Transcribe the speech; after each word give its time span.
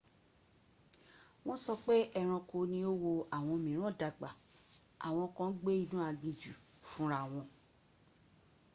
wọ́n 1.45 1.59
sọ 1.63 1.73
pé 1.85 1.95
ẹranko 2.19 2.57
ni 2.71 2.79
ó 2.89 2.91
wo 3.01 3.11
àwọn 3.37 3.55
mìíràn 3.65 3.97
dàgbà 3.99 4.29
àwọn 5.07 5.27
kan 5.37 5.49
gbé 5.59 5.71
inú 5.83 5.97
aginjù 6.09 6.51
fúnra 6.89 7.19
wọn 7.31 7.45